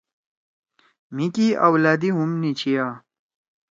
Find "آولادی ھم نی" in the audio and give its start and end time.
1.67-2.51